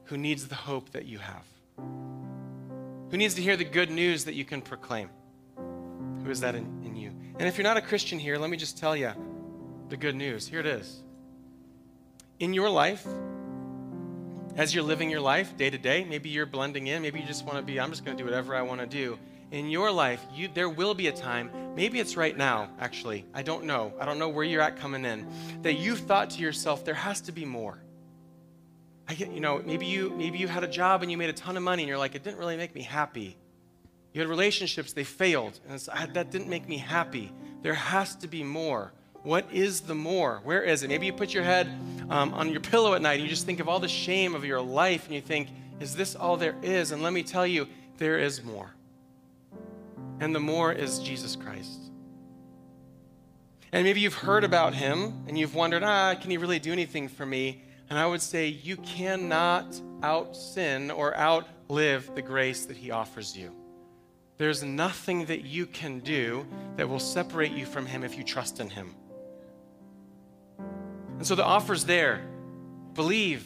[0.05, 1.45] who needs the hope that you have.
[1.77, 5.09] Who needs to hear the good news that you can proclaim?
[6.23, 7.11] Who is that in, in you?
[7.37, 9.11] And if you're not a Christian here, let me just tell you
[9.89, 10.47] the good news.
[10.47, 11.01] Here it is.
[12.39, 13.05] In your life,
[14.55, 17.45] as you're living your life day to day, maybe you're blending in, maybe you just
[17.45, 19.19] want to be, I'm just going to do whatever I want to do.
[19.51, 23.25] In your life, you, there will be a time, maybe it's right now, actually.
[23.33, 23.93] I don't know.
[23.99, 25.27] I don't know where you're at coming in,
[25.61, 27.79] that you've thought to yourself, there has to be more.
[29.07, 31.33] I get, you know, maybe you, maybe you had a job and you made a
[31.33, 33.37] ton of money and you're like, it didn't really make me happy.
[34.13, 37.33] You had relationships, they failed, and ah, that didn't make me happy.
[37.61, 38.93] There has to be more.
[39.25, 40.39] What is the more?
[40.43, 40.87] Where is it?
[40.87, 41.67] Maybe you put your head
[42.11, 44.45] um, on your pillow at night and you just think of all the shame of
[44.45, 45.49] your life and you think,
[45.79, 46.91] is this all there is?
[46.91, 47.67] And let me tell you,
[47.97, 48.69] there is more.
[50.19, 51.79] And the more is Jesus Christ.
[53.71, 57.07] And maybe you've heard about him and you've wondered, ah, can he really do anything
[57.07, 57.63] for me?
[57.89, 63.35] And I would say you cannot out sin or outlive the grace that he offers
[63.35, 63.51] you.
[64.37, 66.45] There's nothing that you can do
[66.75, 68.93] that will separate you from him if you trust in him.
[71.25, 72.21] And so the offer's there.
[72.93, 73.43] Believe,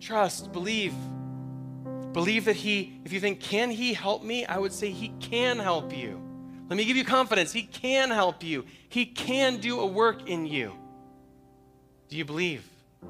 [0.00, 0.92] trust, believe.
[2.12, 4.44] Believe that he, if you think, can he help me?
[4.44, 6.20] I would say he can help you.
[6.68, 7.50] Let me give you confidence.
[7.50, 10.74] He can help you, he can do a work in you.
[12.10, 12.68] Do you believe?
[13.00, 13.08] Do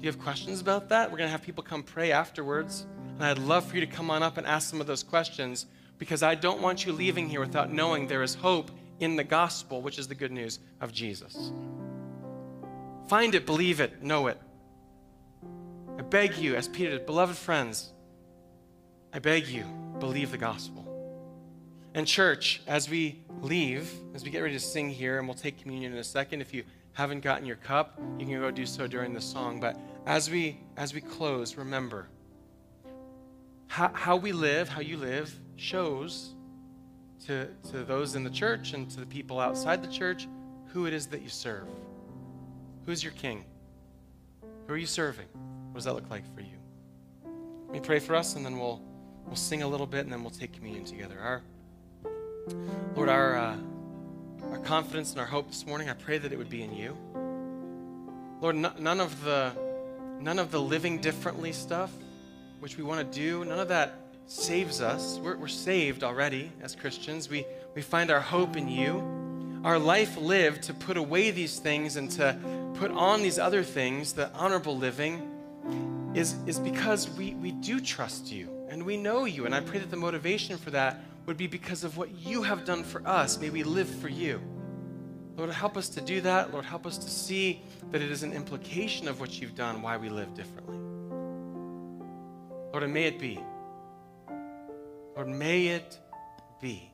[0.00, 1.10] you have questions about that?
[1.10, 2.86] We're going to have people come pray afterwards.
[3.16, 5.66] And I'd love for you to come on up and ask some of those questions
[5.98, 9.82] because I don't want you leaving here without knowing there is hope in the gospel,
[9.82, 11.52] which is the good news of Jesus.
[13.08, 14.40] Find it, believe it, know it.
[15.98, 17.92] I beg you, as Peter beloved friends,
[19.12, 19.64] I beg you,
[19.98, 20.82] believe the gospel.
[21.94, 25.60] And, church, as we leave, as we get ready to sing here, and we'll take
[25.60, 28.86] communion in a second, if you haven't gotten your cup, you can go do so
[28.86, 29.60] during the song.
[29.60, 32.08] But as we as we close, remember
[33.68, 36.34] how, how we live, how you live, shows
[37.26, 40.28] to, to those in the church and to the people outside the church
[40.68, 41.66] who it is that you serve.
[42.86, 43.44] Who's your king?
[44.66, 45.26] Who are you serving?
[45.32, 46.56] What does that look like for you?
[47.66, 48.80] Let me pray for us, and then we'll
[49.26, 51.18] we'll sing a little bit, and then we'll take communion together.
[51.20, 51.42] Our
[52.94, 53.56] Lord, our uh,
[54.52, 56.96] our confidence and our hope this morning, I pray that it would be in you.
[58.40, 59.52] Lord, none of the
[60.20, 61.90] none of the living differently stuff,
[62.60, 63.94] which we want to do, none of that
[64.26, 65.18] saves us.
[65.22, 67.28] We're, we're saved already as Christians.
[67.28, 69.02] We, we find our hope in you.
[69.64, 72.36] Our life lived to put away these things and to
[72.78, 75.32] put on these other things, the honorable living,
[76.14, 79.46] is, is because we, we do trust you and we know you.
[79.46, 82.64] And I pray that the motivation for that would be because of what you have
[82.64, 83.38] done for us.
[83.40, 84.40] May we live for you.
[85.36, 86.52] Lord, help us to do that.
[86.52, 89.96] Lord, help us to see that it is an implication of what you've done, why
[89.96, 90.78] we live differently.
[92.72, 93.38] Lord, and may it be.
[95.14, 95.98] Lord, may it
[96.60, 96.90] be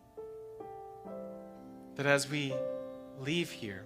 [1.97, 2.55] that as we
[3.21, 3.85] leave here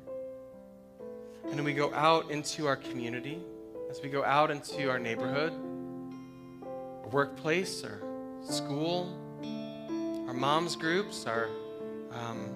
[1.50, 3.40] and we go out into our community,
[3.90, 5.52] as we go out into our neighborhood,
[6.62, 8.00] our workplace, our
[8.42, 9.16] school,
[10.26, 11.48] our moms groups, our
[12.12, 12.48] um,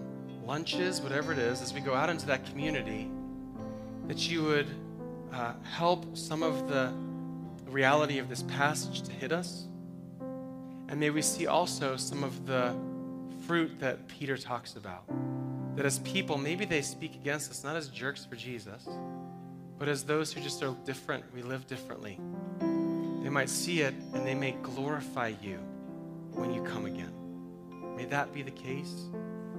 [0.45, 3.11] lunches, whatever it is, as we go out into that community,
[4.07, 4.69] that you would
[5.33, 6.93] uh, help some of the
[7.67, 9.67] reality of this passage to hit us
[10.91, 12.75] and may we see also some of the
[13.47, 15.05] fruit that Peter talks about.
[15.77, 18.89] That as people, maybe they speak against us, not as jerks for Jesus,
[19.79, 22.19] but as those who just are different, we live differently.
[23.23, 25.59] They might see it and they may glorify you
[26.33, 27.13] when you come again.
[27.97, 29.07] May that be the case.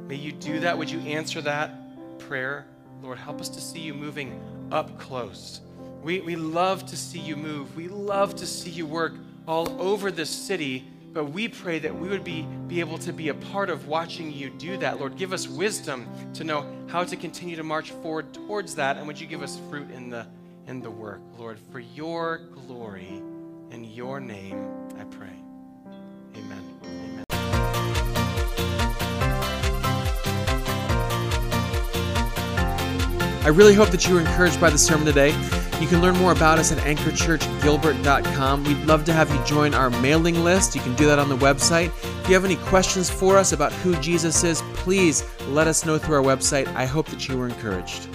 [0.08, 0.78] May you do that.
[0.78, 2.66] Would you answer that prayer?
[3.02, 4.40] Lord, help us to see you moving
[4.72, 5.62] up close.
[6.04, 7.76] We, we love to see you move.
[7.76, 9.14] We love to see you work
[9.48, 13.30] all over this city but we pray that we would be, be able to be
[13.30, 15.00] a part of watching you do that.
[15.00, 18.98] Lord, give us wisdom to know how to continue to march forward towards that.
[18.98, 20.26] And would you give us fruit in the,
[20.68, 22.38] in the work, Lord, for your
[22.68, 23.22] glory
[23.72, 24.68] in your name,
[25.00, 25.28] I pray.
[26.36, 26.64] Amen.
[26.84, 27.26] Amen.
[33.44, 35.32] I really hope that you were encouraged by the sermon today.
[35.82, 38.64] You can learn more about us at anchorchurchgilbert.com.
[38.66, 40.76] We'd love to have you join our mailing list.
[40.76, 41.88] You can do that on the website.
[42.22, 45.98] If you have any questions for us about who Jesus is, please let us know
[45.98, 46.68] through our website.
[46.76, 48.08] I hope that you were encouraged.